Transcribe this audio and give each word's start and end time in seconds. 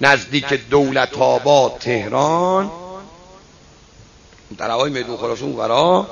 نزدیک 0.00 0.60
دولت 0.70 1.18
آباد 1.18 1.76
تهران. 1.80 2.70
در 4.58 4.70
هوای 4.70 4.90
میدون 4.90 5.16
خراسان 5.16 5.52
ورا. 5.52 6.06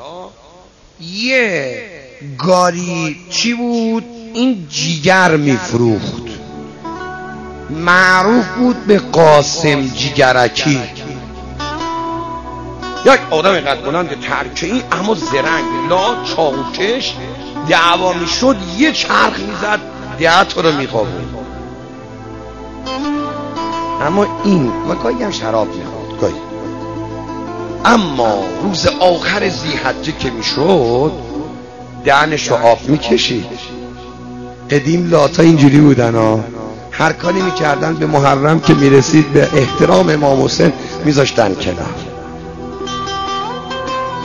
یه 1.00 1.82
گاری 2.38 3.16
چی 3.30 3.54
بود؟ 3.54 4.04
این 4.34 4.66
جیگر 4.70 5.36
میفروخت. 5.36 6.22
معروف 7.70 8.46
بود 8.46 8.86
به 8.86 8.98
قاسم 8.98 9.86
جیگرکی. 9.86 10.80
یک 13.06 13.20
آدم 13.30 13.52
اینقدر 13.52 13.80
بلند 13.80 14.20
ترکه 14.20 14.66
این 14.66 14.82
اما 14.92 15.14
زرنگ. 15.14 15.64
لا 15.88 16.24
چاوکش 16.24 17.14
دعوا 17.68 18.12
می‌شد 18.12 18.56
یه 18.78 18.92
چرخ 18.92 19.38
می‌زد 19.38 19.80
ده 20.18 20.62
رو 20.62 20.72
میخوابون. 20.72 21.36
اما 24.00 24.26
این 24.44 24.72
و 24.88 24.94
گاهی 24.94 25.22
هم 25.22 25.30
شراب 25.30 25.68
می‌خواد 25.68 26.20
گاهی. 26.20 26.40
اما 27.84 28.34
روز 28.62 28.86
آخر 28.86 29.48
زیحجه 29.48 30.12
که 30.12 30.30
می‌شد 30.30 31.12
دهنش 32.04 32.48
رو 32.48 32.56
آب 32.56 32.78
می‌کشید. 32.88 33.46
قدیم 34.70 35.10
لاتا 35.10 35.42
اینجوری 35.42 35.80
بودن 35.80 36.14
ها. 36.14 36.40
هر 36.90 37.12
کاری 37.12 37.42
می‌کردن 37.42 37.94
به 37.94 38.06
محرم 38.06 38.60
که 38.60 38.74
می‌رسید 38.74 39.32
به 39.32 39.48
احترام 39.54 40.08
امام 40.08 40.44
حسین 40.44 40.72
میذاشتن 41.04 41.54
کنار. 41.54 41.94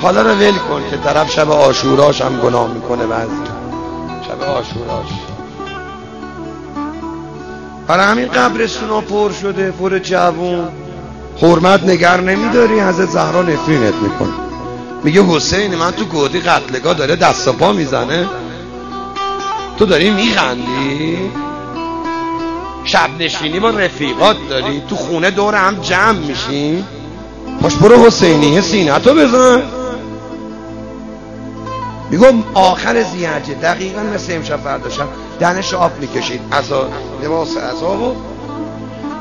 حالا 0.01 0.21
رو 0.21 0.29
ول 0.29 0.51
کن 0.51 0.81
که 0.91 0.97
طرف 0.97 1.31
شب 1.31 1.51
آشوراش 1.51 2.21
هم 2.21 2.39
گناه 2.39 2.73
می‌کنه 2.73 3.05
بعضی. 3.05 3.31
شب 4.27 4.41
آشوراش. 4.41 5.34
برای 7.87 8.05
همین 8.05 8.27
قبرستون 8.27 9.01
پر 9.01 9.31
شده 9.41 9.71
پر 9.71 9.99
جوون. 9.99 10.67
حرمت 11.41 11.83
نگر 11.83 12.21
نمیداری 12.21 12.79
حضرت 12.79 13.09
زهرا 13.09 13.41
نفرینت 13.41 13.93
میکن 13.93 14.33
میگه 15.03 15.23
حسین 15.23 15.75
من 15.75 15.91
تو 15.91 16.05
گودی 16.05 16.39
قتلگاه 16.39 16.93
داره 16.93 17.15
دست 17.15 17.49
پا 17.49 17.73
می‌زنه. 17.73 18.27
تو 19.77 19.85
داری 19.85 20.11
میخندی؟ 20.11 21.17
شب 22.83 23.09
نشینی 23.19 23.59
با 23.59 23.69
رفیقات 23.69 24.37
داری 24.49 24.81
تو 24.89 24.95
خونه 24.95 25.31
دور 25.31 25.55
هم 25.55 25.75
جمع 25.75 26.11
میشی. 26.11 26.83
پاش 27.61 27.75
برو 27.75 28.05
حسینیه 28.05 28.61
سینه 28.61 28.99
تو 28.99 29.13
بزن. 29.13 29.61
میگم 32.09 32.43
آخر 32.53 33.03
زیهجه 33.03 33.53
دقیقا 33.53 34.01
مثل 34.01 34.33
امشب 34.33 34.57
فرداشم. 34.57 35.07
دنش 35.39 35.73
آب 35.73 35.99
می‌کشید. 35.99 36.41
از 36.51 36.65
لباس 37.23 37.57
عذابو 37.57 38.15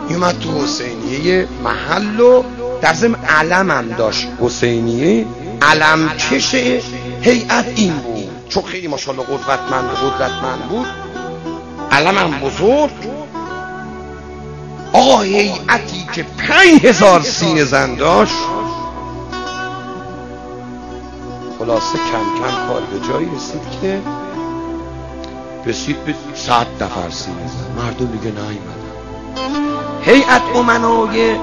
میومد 0.08 0.38
تو 0.38 0.64
حسینیه 0.64 1.48
محل 1.64 2.20
و 2.20 2.42
در 2.80 2.92
ضمن 2.92 3.14
علم 3.14 3.70
هم 3.70 3.88
داشت. 3.88 4.28
حسینیه 4.40 5.26
علم 5.62 6.08
کش 6.08 6.54
هیئت 7.20 7.64
این 7.76 7.92
بود. 7.92 8.48
چون 8.48 8.62
خیلی 8.62 8.88
ماشاءالله 8.88 9.24
قدرتمند 9.26 9.90
قدرتمند 9.90 10.68
بود. 10.68 10.86
علم 11.92 12.18
هم 12.18 12.40
بزرگ. 12.40 12.90
آقا 14.92 15.20
هیئتی 15.20 16.06
که 16.12 16.22
پنج 16.22 16.86
هزار 16.86 17.22
سینه 17.22 17.64
زن 17.64 17.94
داشت. 17.94 18.34
خلاصه 21.58 21.98
کم 21.98 22.42
کم 22.44 22.68
کار 22.68 22.80
به 22.80 23.08
جایی 23.08 23.26
رسید 23.36 23.62
که 23.82 24.00
رسید 25.66 26.04
به 26.04 26.14
صد 26.34 26.66
نفر 26.80 27.10
سینه 27.10 27.36
مردم 27.76 28.06
دیگه 28.06 28.24
نیومدن 28.24 28.84
هیئت 30.02 30.42
امنای 30.54 31.36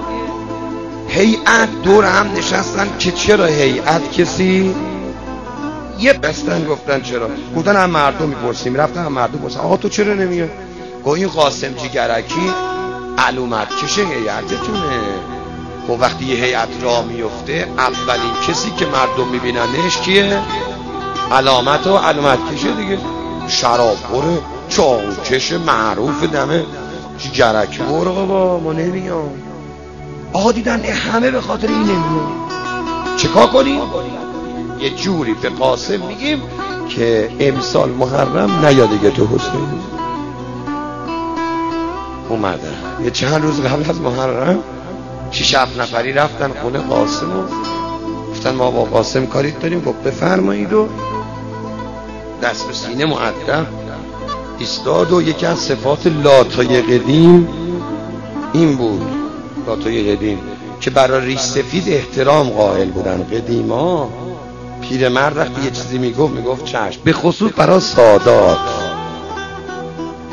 هیئت 1.07 1.69
دور 1.83 2.05
هم 2.05 2.31
نشستن 2.31 2.87
که 2.99 3.11
چرا 3.11 3.45
هیئت 3.45 4.11
کسی؟ 4.11 4.75
یه 5.99 6.13
بستن 6.13 6.65
گفتن 6.65 7.01
چرا. 7.01 7.29
گفتن 7.57 7.75
هم 7.75 7.89
مردم 7.89 8.29
می‌پرسیم. 8.29 8.75
رفتن 8.75 9.05
هم 9.05 9.11
مردم 9.11 9.39
پرسن 9.39 9.59
آقا 9.59 9.77
تو 9.77 9.89
چرا 9.89 10.13
نمیاد 10.13 10.49
گفت 11.05 11.17
این 11.17 11.27
قاسم 11.27 11.73
جیگرکی 11.73 12.53
علومت 13.17 13.67
کشه 13.83 14.01
هیئتتونه. 14.01 15.01
خب 15.87 15.97
وقتی 15.99 16.25
یه 16.25 16.35
هیئت 16.35 16.69
را 16.81 17.01
میفته 17.01 17.67
اولین 17.77 18.33
کسی 18.47 18.71
که 18.71 18.85
مردم 18.85 19.27
میبیننش 19.31 19.97
کیه؟ 19.97 20.39
علامت 21.31 21.87
و 21.87 21.97
علامت 21.97 22.39
کشه 22.55 22.71
دیگه. 22.71 22.97
شراب 23.51 23.97
بره 24.13 24.37
چاوکش 24.69 25.51
معروف 25.51 26.23
دمه. 26.23 26.65
جرک 27.33 27.81
برو 27.81 28.13
بابا 28.15 28.59
ما 28.59 28.73
نمیام. 28.73 29.29
آقا 30.33 30.51
دیدن 30.51 30.79
همه 30.79 31.31
به 31.31 31.41
خاطر 31.41 31.67
این 31.67 31.81
نمیام. 31.81 32.49
چکا 33.17 33.47
کنیم؟ 33.47 33.81
یه 34.79 34.89
جوری 34.89 35.33
به 35.33 35.49
قاسم 35.49 35.99
میگیم 36.07 36.41
که 36.89 37.29
امسال 37.39 37.89
محرم 37.89 38.65
نیاد 38.65 39.13
تو 39.13 39.27
حسین 39.27 39.81
اومدن 42.29 42.73
یه 43.03 43.11
چند 43.11 43.41
روز 43.41 43.61
قبل 43.61 43.89
از 43.89 44.01
محرم 44.01 44.59
شیش 45.31 45.55
هفت 45.55 45.79
نفری 45.79 46.13
رفتن 46.13 46.51
خونه 46.61 46.79
قاسم 46.79 47.39
و 47.39 47.43
گفتن 48.31 48.55
ما 48.55 48.71
با 48.71 48.83
قاسم 48.83 49.25
کاری 49.25 49.51
داریم 49.51 49.81
گفت 49.81 50.03
بفرمایید 50.03 50.73
و 50.73 50.87
دست 52.41 52.67
به 52.67 52.73
سینه 52.73 53.05
معدب 53.05 53.67
ایستاد 54.59 55.11
و 55.11 55.21
یکی 55.21 55.45
از 55.45 55.59
صفات 55.59 56.07
لاتای 56.07 56.81
قدیم 56.81 57.47
این 58.53 58.75
بود. 58.77 59.01
لاتای 59.67 60.15
قدیم 60.15 60.39
که 60.81 60.89
برای 60.89 61.25
ریش 61.25 61.39
سفید 61.39 61.83
احترام 61.87 62.49
قائل 62.49 62.89
بودن. 62.89 63.23
قدیما 63.23 64.09
پیرمرد 64.81 65.37
وقتی 65.37 65.61
یه 65.61 65.71
چیزی 65.71 65.97
می‌گفت 65.97 66.33
می‌گفت 66.33 66.65
چشم. 66.65 67.01
به 67.03 67.13
خصوص 67.13 67.51
برای 67.57 67.79
سادات. 67.79 68.57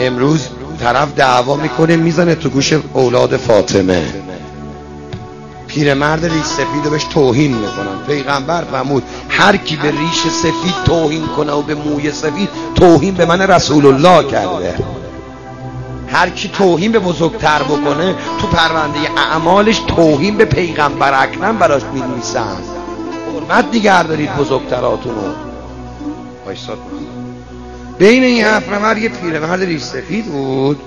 امروز 0.01 0.49
طرف 0.81 1.15
دعوا 1.15 1.57
می‌کنه 1.57 1.97
می‌زنه 1.97 2.35
تو 2.35 2.49
گوش 2.49 2.73
اولاد 2.93 3.37
فاطمه. 3.37 4.03
پیرمرد 5.69 6.25
ریش 6.25 6.45
سفید 6.45 6.85
رو 6.85 6.91
بهش 6.91 7.05
توهین 7.05 7.55
می‌کنن. 7.55 8.07
پیغمبر 8.07 8.65
فرمود 8.65 9.03
هر 9.29 9.57
کی 9.57 9.77
به 9.77 9.91
ریش 9.91 10.23
سفید 10.29 10.75
توهین 10.85 11.27
کنه 11.27 11.53
و 11.53 11.63
به 11.63 11.75
موی 11.75 12.13
سفید 12.13 12.49
توهین 12.75 13.15
به 13.15 13.27
من 13.27 13.41
رسول 13.41 13.87
الله 13.87 14.31
کرده. 14.31 14.75
هر 16.09 16.31
کی 16.31 16.49
توهین 16.49 16.93
به 16.93 16.99
بزرگتر 16.99 17.63
بکنه 17.63 18.15
تو 18.41 18.47
پرونده 18.47 18.99
اعمالش 19.17 19.79
توهین 19.79 20.37
به 20.37 20.45
پیغمبر 20.45 21.23
اکرم 21.23 21.59
براش 21.59 21.83
می‌نویسن. 21.95 22.57
حرمت 23.51 23.65
نگه 23.75 24.03
دارید 24.03 24.37
بزرگتراتونو 24.37 25.21
وایساد. 26.47 26.79
بین 27.99 28.25
این 28.25 28.45
هفت 28.45 28.69
نفر 28.69 28.99
یه 28.99 29.09
پیرمرد 29.09 29.63
ریش 29.63 29.83
سفید 29.83 30.25
بود. 30.25 30.81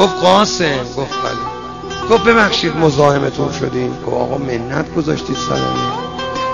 گفت 0.00 0.14
قاسم 0.14 0.84
گفت 0.96 1.12
گفت 2.10 2.24
ببخشید 2.24 2.76
مزاحمتون 2.76 3.52
شدیم. 3.52 3.90
گفت 4.06 4.16
آقا 4.16 4.38
منت 4.38 4.94
گذاشتید 4.94 5.36
سرمون 5.36 6.06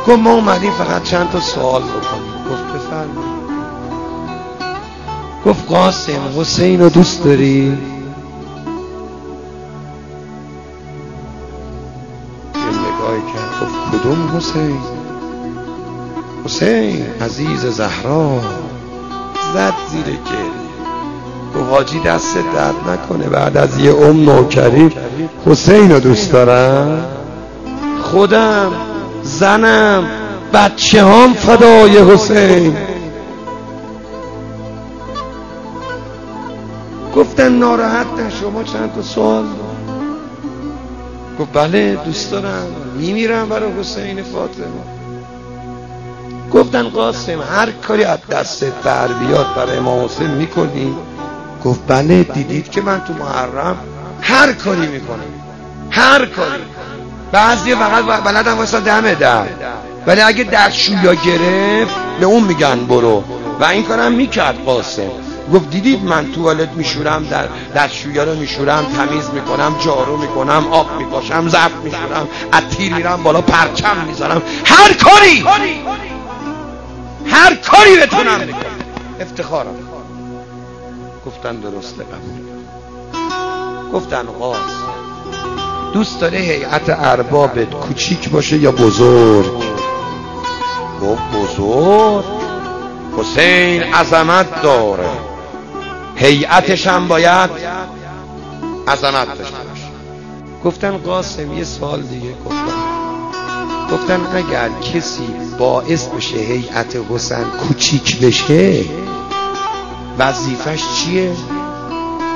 گفت 0.06 0.18
ما 0.18 0.32
اومدیم 0.32 0.72
فقط 0.72 1.02
چند 1.02 1.30
تا 1.30 1.40
سوال 1.40 1.82
بکنیم. 1.82 2.32
گفت 2.50 2.64
بفرمایید 2.64 3.42
گفت 5.46 5.68
قاسم 5.68 6.40
حسین 6.40 6.80
رو 6.80 6.88
دوست 6.88 7.24
داری؟ 7.24 7.78
نگاهی 12.54 13.22
کرد. 13.32 13.62
گفت 13.62 14.00
کدوم 14.00 14.36
حسین؟ 14.36 14.78
حسین 16.44 17.06
عزیز 17.20 17.66
زهرا. 17.66 18.40
زد 19.54 19.74
زیر 19.90 20.04
گریه. 20.04 20.71
گفت 21.56 21.70
حاجی 21.70 22.00
دست 22.00 22.36
درد 22.36 22.74
نکنه. 22.88 23.28
بعد 23.28 23.56
از 23.56 23.78
یه 23.78 23.94
ام 23.94 24.30
نوکری 24.30 24.90
حسین 25.46 25.92
رو 25.92 26.00
دوست 26.00 26.32
دارم؟ 26.32 27.04
خودم 28.02 28.72
زنم 29.22 30.04
بچه 30.52 31.04
هم 31.04 31.32
فدای 31.34 31.98
حسین. 31.98 32.76
گفتن 37.16 37.52
ناراحت 37.52 38.06
نه 38.06 38.30
شما 38.40 38.62
چند 38.62 38.94
تا 38.94 39.02
سوال 39.02 39.44
گفت 41.38 41.52
بله 41.52 41.98
دوست 42.04 42.30
دارم. 42.30 42.66
میمیرم 42.98 43.48
برای 43.48 43.72
حسین 43.80 44.22
فاطمه. 44.22 44.66
گفتن 46.52 46.88
قاسم 46.88 47.40
هر 47.52 47.70
کاری 47.70 48.04
از 48.04 48.18
دست 48.30 48.64
بر 48.64 49.08
بیاد 49.08 49.46
برای 49.56 49.76
امام 49.76 50.04
حسین 50.04 50.30
می‌کنی؟ 50.30 50.94
گفت 51.64 51.80
بله 51.86 52.22
دیدید 52.22 52.70
که 52.70 52.80
من 52.80 53.02
تو 53.04 53.12
محرم 53.12 53.76
هر 54.20 54.52
کاری 54.52 54.86
می‌کنم 54.86 55.18
هر 55.90 56.26
کاری. 56.26 56.62
بعضی 57.32 57.74
فقط 57.74 58.04
بلدم 58.04 58.58
واسه 58.58 58.80
دمه 58.80 59.14
در. 59.14 59.46
ولی 60.06 60.20
اگه 60.20 60.44
دستشویا 60.44 61.14
گرفت 61.14 61.94
به 62.20 62.26
اون 62.26 62.44
میگن 62.44 62.86
برو. 62.86 63.24
و 63.60 63.64
این 63.64 63.82
کارم 63.82 64.12
می‌کرد 64.12 64.64
قاسم. 64.64 65.10
گفت 65.54 65.70
دیدید 65.70 66.04
من 66.04 66.32
توالت 66.32 66.68
میشورم 66.68 67.24
در 67.24 67.44
دستشویی 67.74 68.18
رو 68.18 68.34
میشورم 68.34 68.86
تمیز 68.96 69.30
می‌کنم 69.30 69.74
جارو 69.84 70.16
می‌کنم 70.16 70.66
آب 70.70 70.86
میپاشم 70.98 71.48
ظرف 71.48 71.74
میشورم 71.84 72.28
از 72.52 72.62
تیر 72.76 72.94
میرم 72.94 73.22
بالا 73.22 73.40
پرچم 73.40 73.96
می‌ذارم. 74.06 74.42
هر 74.64 74.92
کاری! 74.92 75.44
هر 77.26 77.54
کاری 77.54 77.96
بتونم 77.96 78.40
افتخارم. 79.20 79.74
گفتن 81.26 81.56
درسته 81.56 82.04
قبول. 82.04 82.42
گفتن 83.92 84.22
غاز 84.22 84.56
دوست 85.92 86.20
داره 86.20 86.38
هیئت 86.38 86.88
اربابت 86.88 87.70
کوچیک 87.70 88.28
باشه 88.28 88.56
یا 88.58 88.72
بزرگ؟ 88.72 89.62
گفت 91.02 91.22
بزرگ. 91.34 92.24
حسین 93.18 93.82
عظمت 93.82 94.62
داره. 94.62 95.10
هیئتش 96.16 96.86
هم 96.86 97.08
باید 97.08 97.50
عظمت 98.88 99.38
داشته 99.38 99.56
باشه. 99.56 99.82
گفتن 100.64 100.96
قاسم 100.96 101.52
یه 101.52 101.64
سال 101.64 102.02
دیگه 102.02 102.34
گفتن 102.44 102.92
گفتن 103.92 104.20
اگر 104.34 104.68
کسی 104.94 105.26
باعث 105.58 106.06
بشه 106.06 106.36
هیئت 106.36 106.96
حسین 107.10 107.44
کوچیک 107.44 108.20
بشه 108.20 108.84
وظیفش 110.18 110.82
چیه؟ 110.96 111.32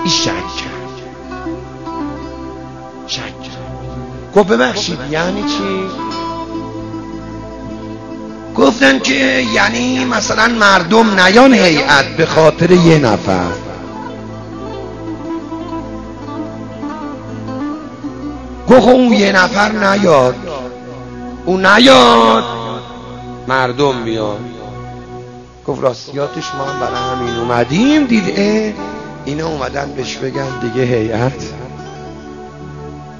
این 0.04 0.12
شک 0.12 0.24
کرد. 0.26 0.76
شک 3.06 3.42
کرد. 3.42 3.56
گفت 4.34 4.48
ببخشید 4.48 4.98
یعنی 5.10 5.42
چی؟ 5.42 5.84
گفتن 8.56 8.98
که 8.98 9.14
یعنی 9.54 10.04
مثلا 10.04 10.48
مردم 10.48 11.20
نیان 11.20 11.54
هیئت 11.54 12.04
به 12.16 12.26
خاطر 12.26 12.70
یه 12.70 12.98
نفر. 12.98 13.52
گفت 18.68 18.88
اون 18.88 19.12
یه 19.12 19.32
نفر 19.32 19.72
نیاد. 19.72 20.36
اون 21.44 21.66
نیاد. 21.66 22.44
مردم 23.48 24.04
بیان. 24.04 24.55
گفت 25.68 25.82
راستیاتش 25.82 26.54
ما 26.54 26.64
هم 26.64 26.80
برای 26.80 26.96
همین 26.96 27.36
اومدیم. 27.36 28.06
دید 28.06 28.24
اه 28.36 28.72
اینا 29.24 29.48
اومدن 29.48 29.92
بهش 29.92 30.16
بگن 30.16 30.60
دیگه 30.60 30.82
هیئت. 30.82 31.44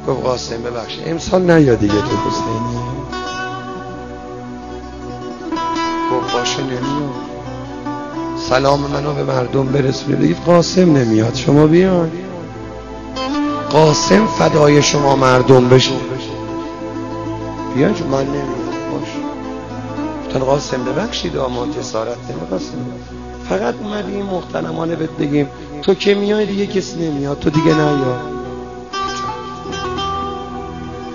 گفت 0.09 0.23
قاسم 0.23 0.63
ببخش 0.63 0.99
امسال 1.07 1.51
نیاد 1.51 1.79
دیگه 1.79 1.95
تو 1.95 2.17
حسینی؟ 2.31 2.79
گفت 6.13 6.33
باشه 6.33 6.63
نمیاد. 6.63 7.27
سلام 8.37 8.81
منو 8.81 9.15
به 9.15 9.25
مردم 9.25 9.67
برسونه. 9.67 10.17
بگید 10.17 10.39
قاسم 10.47 10.97
نمیاد 10.97 11.35
شما 11.35 11.67
بیان 11.67 12.11
قاسم 13.71 14.27
فدای 14.27 14.83
شما 14.83 15.17
مردم 15.17 15.69
بشه. 15.69 15.93
بیان 17.75 17.95
من 18.11 18.27
نمیاد 18.27 18.66
گفتن 20.27 20.39
قاسم 20.41 20.85
ببخشید 20.85 21.37
آما 21.37 21.67
جسارت 21.67 22.17
قاسم 22.51 22.79
فقط 23.49 23.75
اومدیم 23.83 24.27
محترمانه 24.27 24.97
بهت 24.97 25.11
بگیم 25.11 25.49
تو 25.83 25.95
که 25.95 26.15
میای 26.15 26.47
دیگه 26.47 26.67
کسی 26.67 27.09
نمیاد 27.09 27.39
تو 27.39 27.51
دیگه 27.51 27.75
نیا. 27.75 28.21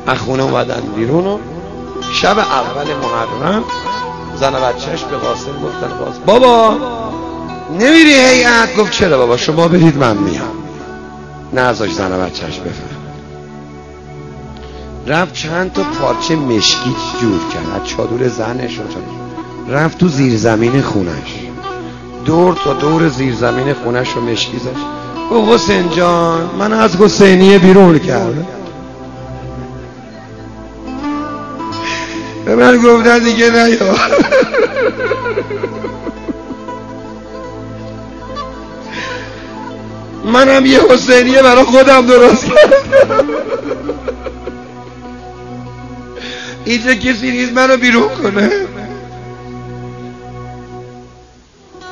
اخونه 0.08 0.44
اومدن 0.44 0.82
بیرون 0.96 1.28
و 1.28 1.38
شب 2.14 2.40
اول 2.40 2.88
محرم 2.96 3.64
زن 4.36 4.56
و 4.56 4.60
بچهش 4.60 5.04
به 5.04 5.18
قاسم 5.18 5.52
گفتن 5.64 5.88
قاسم 5.88 6.22
بابا 6.26 6.78
نمیری 7.80 8.14
هیئت 8.14 8.76
گفت 8.78 8.92
چرا 8.92 9.18
بابا 9.18 9.38
شما 9.38 9.68
برید 9.68 9.98
من 9.98 10.18
میام. 10.18 10.64
نه 11.54 11.62
ازاش 11.62 11.92
زن 11.92 12.12
و 12.12 12.26
بچهش 12.26 12.60
بفهم 12.60 13.01
رفت 15.08 15.34
چند 15.34 15.74
تا 15.74 15.84
پارچه 15.84 16.36
مشکی 16.36 16.96
جور 17.22 17.40
کرد. 17.54 17.82
از 17.82 17.88
چادر 17.88 18.28
زنش 18.28 18.80
و 18.80 18.82
رفت 19.74 19.98
تو 19.98 20.08
زیرزمین 20.08 20.82
خونش. 20.82 21.36
دور 22.26 22.56
تا 22.64 22.74
دور 22.74 23.10
زیرزمین 23.10 23.74
خونش 23.74 24.14
رو 24.16 24.22
مشکی 24.22 24.58
زش 24.58 24.82
او 25.30 25.54
حسین 25.54 25.90
جان 25.90 26.50
من 26.60 26.74
از 26.74 26.96
حسینیه 26.96 27.60
بیرون 27.60 28.00
کردم. 28.00 28.48
به 32.46 32.56
من 32.56 32.78
گفتن 32.78 33.20
دیگه 33.20 33.50
نیا. 33.50 33.96
منم 40.26 40.66
یه 40.66 40.80
حسینیه 40.90 41.42
برای 41.42 41.64
خودم 41.64 42.06
درست 42.06 42.46
کردم. 42.46 43.26
اینجا 46.72 46.94
کسی 46.94 47.32
نیست 47.32 47.52
منو 47.52 47.78
بیرون 47.78 48.10
کنه. 48.10 48.50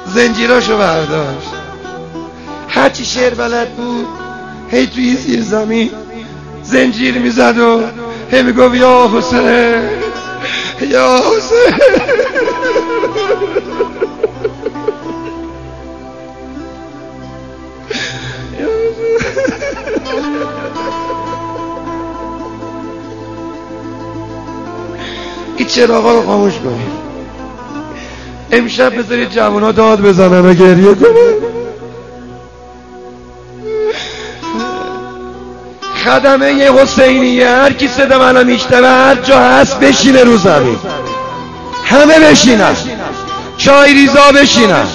زنجیراشو 0.05 0.77
برداشت. 0.77 1.49
هرچی 2.67 3.05
شعر 3.05 3.33
بلد 3.33 3.69
بود 3.69 4.07
هی 4.71 4.87
توی 4.87 5.15
زیر 5.15 5.41
زمین 5.41 5.91
زنجیر 6.63 7.17
می‌زد 7.17 7.57
و 7.57 7.81
هی 8.31 8.41
می‌گفت 8.41 8.75
یا 8.75 9.11
حسین 9.13 9.89
یا 10.81 11.15
حسین. 11.17 12.48
چراغا 25.69 26.13
رو 26.13 26.25
خاموش 26.25 26.53
کنید 26.53 26.99
امشب 28.51 28.97
بذارید 28.97 29.31
جوان 29.31 29.71
داد 29.71 30.01
بزنن 30.01 30.45
و 30.45 30.53
گریه 30.53 30.95
کنن. 30.95 31.49
خدمه 36.05 36.53
یه 36.53 36.71
حسینیه 36.71 37.49
هر 37.49 37.73
کی 37.73 37.87
صدا 37.87 38.19
منو 38.19 38.43
میشنوه 38.43 38.87
هر 38.87 39.15
جا 39.15 39.39
هست 39.39 39.79
بشینه 39.79 40.23
رو 40.23 40.37
زمین. 40.37 40.77
همه 41.85 42.19
بشینن. 42.19 42.75
چای 43.57 43.93
ریزا 43.93 44.31
بشینن. 44.31 44.87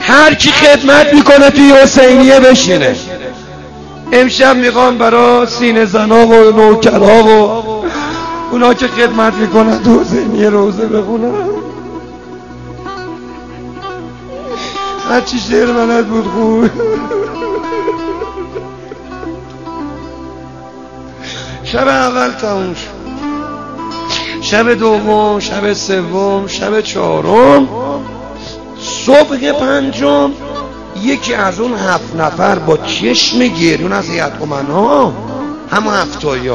هر 0.00 0.34
کی 0.34 0.50
خدمت 0.50 1.14
می‌کنه 1.14 1.50
توی 1.50 1.72
حسینیه 1.72 2.40
بشینه. 2.40 2.96
امشب 4.12 4.56
می‌خوام 4.56 4.98
برا 4.98 5.46
سینه 5.46 5.84
زنا 5.84 6.26
و 6.26 6.34
نوکرها 6.34 7.24
و 7.24 7.73
اونا 8.54 8.74
که 8.74 8.88
خدمت 8.88 9.34
می‌کنن 9.34 9.82
تو 9.82 10.00
حسینیه 10.00 10.50
روزه 10.50 10.86
بخونن. 10.86 11.32
هرچی 15.08 15.38
شعر 15.38 15.72
بلد 15.72 16.08
بود 16.08 16.26
خوب. 16.26 16.70
شب 21.64 21.88
اول 21.88 22.30
تموم 22.30 22.74
شد. 22.74 22.88
شب 24.40 24.74
دوم 24.74 25.40
شب 25.40 25.72
سوم 25.72 26.46
شب 26.46 26.80
چهارم. 26.80 27.68
صبح 28.78 29.52
پنجم 29.52 30.30
یکی 31.02 31.34
از 31.34 31.60
اون 31.60 31.74
هفت 31.74 32.16
نفر 32.16 32.58
با 32.58 32.76
چشم 32.76 33.38
گریون 33.38 33.92
از 33.92 34.08
هیئت 34.08 34.32
ها 34.70 35.12
همه 35.70 35.90
هفتایی 35.90 36.48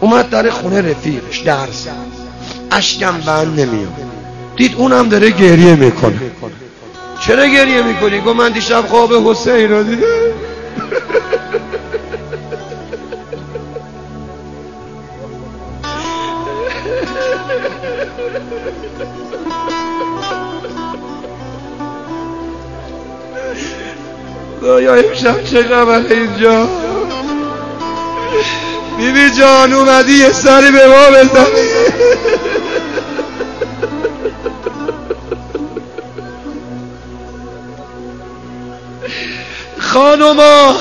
اومد 0.00 0.30
در 0.30 0.50
خونه 0.50 0.90
رفیقش 0.90 1.38
درس. 1.38 1.88
اشکم 2.70 3.18
بند 3.26 3.60
نمیاد. 3.60 3.92
دید 4.56 4.74
اونم 4.76 5.08
داره 5.08 5.30
گریه 5.30 5.74
می‌کنه. 5.74 6.20
چرا 7.26 7.46
گریه 7.46 7.82
می‌کنی؟ 7.82 8.20
گفت 8.20 8.36
من 8.36 8.52
دیشب 8.52 8.86
خواب 8.86 9.12
حسین 9.30 9.70
رو 9.70 9.82
دیدم. 9.82 10.06
یا 24.62 24.94
امشب 24.94 25.44
چه 25.44 25.62
خبر 25.62 26.02
اینجا؟ 26.10 26.68
بیبی 28.98 29.30
جان 29.30 29.72
اومدی 29.72 30.12
یه 30.12 30.32
سری 30.32 30.70
به 30.70 30.86
ما 30.86 31.10
بزنی. 31.10 31.68
خانوما 39.78 40.76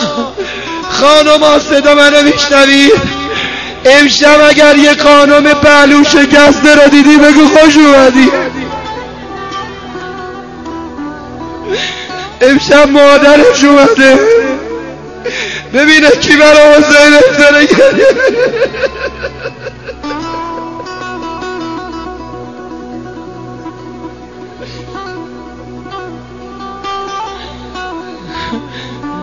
خانوما 0.89 1.59
صدا 1.59 1.95
منو 1.95 2.21
میشنوی؟ 2.21 2.91
امشب 3.85 4.41
اگر 4.49 4.75
یه 4.75 4.95
خانم 4.95 5.53
پهلو 5.53 6.03
شکسته 6.03 6.75
رو 6.75 6.89
دیدی 6.89 7.17
بگو 7.17 7.45
خوش 7.47 7.77
اومدی. 7.77 8.31
امشب 12.41 12.89
مادرش 12.89 13.63
اومده. 13.63 14.19
ببینه 15.77 16.09
کی 16.09 16.35
برای 16.37 16.73
حسین 16.73 17.19
داره 17.39 17.65
گریه 17.65 18.07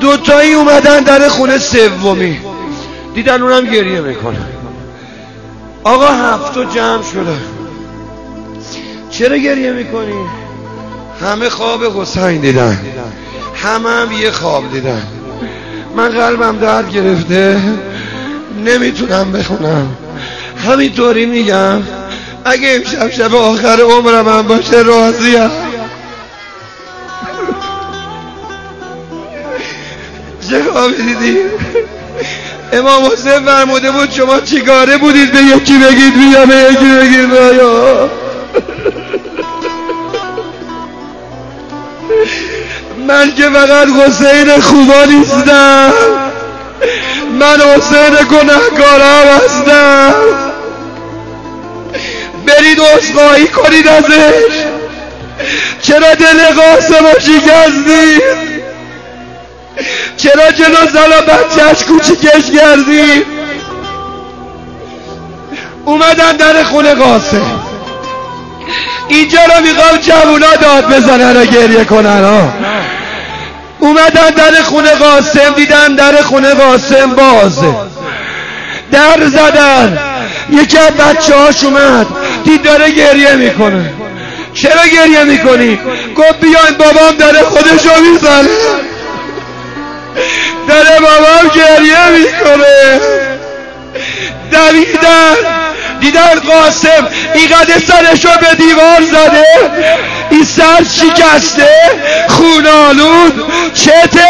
دوتایی 0.00 0.52
اومدن 0.52 1.00
در 1.00 1.28
خونه 1.28 1.58
سومی. 1.58 2.40
دیدن 3.14 3.42
اونم 3.42 3.64
گریه 3.64 4.00
می‌کنه. 4.00 4.40
آقا 5.84 6.06
هفتو 6.06 6.64
جمع 6.64 7.02
شده. 7.02 7.36
چرا 9.10 9.36
گریه 9.36 9.72
می‌کنی؟ 9.72 10.26
همه 11.20 11.48
خواب 11.48 12.00
حسین 12.00 12.40
دیدن. 12.40 12.78
همه 13.54 13.90
هم 13.90 14.12
یه 14.12 14.30
خواب 14.30 14.72
دیدن. 14.72 15.02
من 15.96 16.08
قلبم 16.08 16.58
درد 16.58 16.92
گرفته. 16.92 17.60
نمی‌تونم 18.64 19.32
بخونم. 19.32 19.96
همینطوری 20.66 21.26
میگم. 21.26 21.82
اگه 22.44 22.68
امشب 22.74 23.10
شب 23.10 23.34
آخر 23.34 23.80
عمرم 23.80 24.28
هم 24.28 24.42
باشه 24.42 24.82
راضیم. 24.82 25.50
چه 30.50 30.62
خوابی 30.62 31.02
دیدی؟ 31.02 31.36
امام 32.72 33.04
حسین 33.04 33.40
فرموده 33.40 33.90
بود 33.90 34.10
شما 34.10 34.40
چیکاره 34.40 34.98
بودید 34.98 35.32
به 35.32 35.38
یکی 35.38 35.78
بگید 35.78 36.14
بیا 36.14 36.46
به 36.46 36.54
یکی 36.72 36.96
بگید 36.96 37.30
بیا 37.30 38.10
من 43.06 43.34
که 43.34 43.42
فقط 43.42 43.88
حسین 43.88 44.60
خوبا 44.60 45.04
نیستم 45.04 45.92
من 47.38 47.60
حسین 47.60 48.26
گناهکارم 48.30 49.26
هستم. 49.36 50.14
برید 52.46 52.80
اصلاحی 52.80 53.48
کنید 53.48 53.88
ازش. 53.88 54.54
چرا 55.82 56.14
دل 56.14 56.44
قاسم 56.44 57.18
شکستید؟ 57.18 58.22
چرا 60.16 60.50
جلو 60.50 60.76
و 60.96 61.22
بچهش 61.22 61.84
کوچیکش 61.84 62.50
کردی 62.58 63.24
اومدن 65.84 66.36
در 66.36 66.62
خونه 66.62 66.94
قاسم. 66.94 67.63
اینجا 69.08 69.38
رو 69.44 69.62
می‌خوام 69.62 69.96
جوونا 69.96 70.56
داد 70.56 70.94
بزنن 70.94 71.36
و 71.36 71.44
گریه 71.44 71.84
کنن 71.84 72.24
ها. 72.24 72.52
اومدن 73.78 74.30
در 74.30 74.62
خونه 74.62 74.90
قاسم 74.90 75.54
دیدن 75.56 75.94
در 75.94 76.22
خونه 76.22 76.54
قاسم 76.54 77.10
بازه 77.10 77.74
در 78.92 79.26
زدن. 79.26 79.98
یکی 80.50 80.78
از 80.78 80.90
بچه 80.90 81.34
هاش 81.34 81.64
اومد 81.64 82.06
دید 82.44 82.62
داره 82.62 82.90
گریه 82.90 83.34
می‌کنه. 83.34 83.92
چرا 84.54 84.86
گریه 84.86 85.24
می‌کنی؟ 85.24 85.78
گفت 86.16 86.40
بیاین 86.40 86.78
بابام 86.78 87.16
داره 87.18 87.42
خودشو 87.42 88.00
می‌زنه 88.12 88.48
داره 90.68 91.00
بابام 91.00 91.50
گریه 91.54 92.08
می‌کنه. 92.08 93.00
دویدن 94.52 95.63
دیدن 96.04 96.34
قاسم 96.34 97.08
اینقدر 97.34 97.78
سرشو 97.78 98.28
به 98.40 98.54
دیوار 98.54 99.02
زده؟ 99.02 99.44
این 100.30 100.44
سر 100.44 100.84
شکسته؟ 100.84 101.68
خونالود 102.28 103.52
چته؟ 103.74 104.28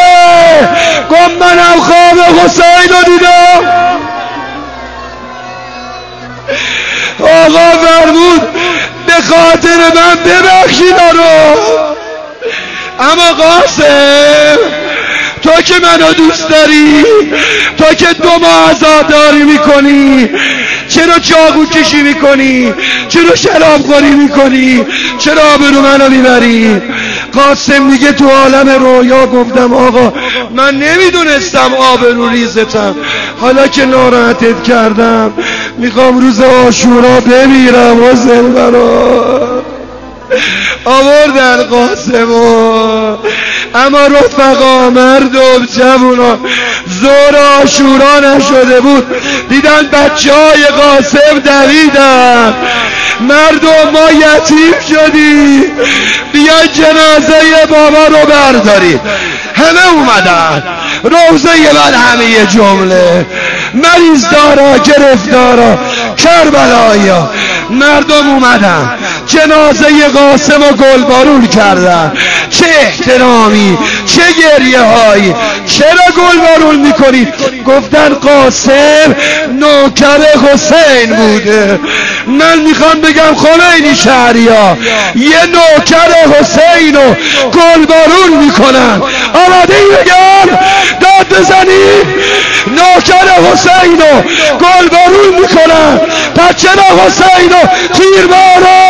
گم 1.11 1.35
منم 1.41 1.81
خواب 1.81 2.39
حسین 2.45 2.89
رو 2.91 3.13
دیدم. 3.13 3.71
آقا 7.21 7.71
فرمود 7.87 8.41
به 9.07 9.13
خاطر 9.13 9.79
من 9.95 10.17
ببخشید 10.25 10.97
رو 11.13 11.59
اما 13.01 13.33
قاسم 13.33 14.59
تو 15.43 15.63
که 15.63 15.75
منو 15.83 16.13
دوست 16.13 16.49
داری 16.49 17.05
تو 17.79 17.95
که 17.95 18.07
دو 18.07 18.39
ماه 18.39 18.71
عزاداری 18.71 19.43
می‌کنی. 19.43 20.31
چرا 20.95 21.19
چاقو 21.19 21.65
کشی 21.65 22.03
می‌کنی؟ 22.03 22.75
چرا 23.09 23.35
شراب 23.35 23.81
خوری 23.81 24.11
می‌کنی؟ 24.11 24.85
چرا 25.19 25.43
آبرو 25.55 25.81
منو 25.83 26.11
می‌بری؟ 26.11 26.83
قاسم 27.33 27.83
میگه 27.83 28.13
تو 28.13 28.29
عالم 28.29 28.69
رویا 28.69 29.27
گفتم 29.27 29.73
آقا 29.75 30.13
من 30.57 30.75
نمی‌دونستم 30.75 31.75
آبرو 31.93 32.29
ریزتم. 32.29 32.95
حالا 33.41 33.67
که 33.67 33.87
ناراحتت 33.87 34.63
کردم 34.63 35.33
می‌خوام 35.79 36.19
روز 36.19 36.41
آشورا 36.41 37.21
بمیرم 37.21 38.05
حسین 38.05 38.53
برا. 38.53 39.44
آوردن 40.85 41.63
قاسمو. 41.63 43.17
اما 43.75 44.07
رفقا 44.07 44.91
مردم 44.91 45.67
جوونا 45.77 46.39
زور 46.87 47.37
آشورا 47.63 48.21
نشده 48.21 48.81
بود. 48.81 49.07
دیدن 49.49 49.89
بچه 49.93 50.33
های 50.33 50.65
قاسم 50.65 51.39
دویدن. 51.45 52.55
مردم 53.21 53.91
ما 53.93 54.11
یتیم 54.11 54.75
شدی 54.89 55.65
بیا 56.33 56.67
جنازه 56.75 57.67
بابا 57.71 58.07
رو 58.07 58.27
بردارید 58.27 59.01
همه 59.55 59.93
اومدن. 59.93 60.63
روزه 61.03 61.49
بعد 61.75 61.95
همه 61.95 62.47
جمله. 62.47 63.27
مریض 63.75 64.29
دارا 64.31 64.79
گرفتارا 64.79 65.79
کربلایا 66.17 67.31
مردم 67.71 68.29
اومدن. 68.31 68.91
جنازه 69.27 70.09
قاسم 70.15 70.63
و 70.63 70.73
گلبارون 70.73 71.47
کردن. 71.47 72.13
چه 72.51 72.67
احترامی 72.81 73.79
چه 74.07 74.23
گریه 74.33 74.81
هایی 74.81 75.35
چرا 75.67 76.07
گلبارون 76.17 76.77
می‌کنید 76.77 77.29
گفتن 77.67 78.09
قاسم 78.09 79.17
نوکر 79.61 80.21
حسین 80.53 81.17
بوده. 81.17 81.81
من 82.27 82.59
می‌خوام 82.59 83.01
بگم 83.01 83.35
خمینی 83.37 83.97
شهریا 83.97 84.77
یه 85.15 85.47
نوکر 85.47 86.39
حسین 86.39 86.95
رو 86.95 87.17
گلبارون 87.51 88.45
می‌کنن. 88.45 89.03
آماده 89.35 89.75
ای 89.75 89.85
بگم 89.97 90.59
داد 91.01 91.41
بزنی. 91.41 91.85
نوکر 92.67 93.51
حسین 93.53 94.01
رو 94.01 94.23
گلبارون 94.59 95.41
می‌کنن 95.41 95.99
پس 96.35 96.55
چرا 96.57 97.05
حسین 97.07 97.51
رو 97.51 97.69
تیربارا 97.95 98.85